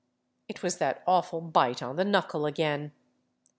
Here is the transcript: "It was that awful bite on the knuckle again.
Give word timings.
"It 0.49 0.63
was 0.63 0.79
that 0.79 1.03
awful 1.05 1.41
bite 1.41 1.83
on 1.83 1.95
the 1.95 2.03
knuckle 2.03 2.47
again. 2.47 2.91